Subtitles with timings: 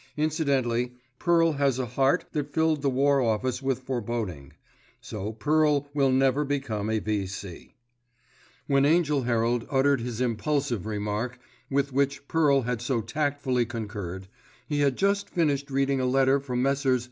[0.17, 4.51] Incidentally Pearl has a heart that filled the War Office with foreboding;
[4.99, 7.75] so Pearl will never become a V.C.
[8.65, 11.37] When Angell Herald uttered his impulsive remark,
[11.69, 14.27] with which Pearl had so tactfully concurred,
[14.67, 16.99] he had just finished reading a letter from Messrs.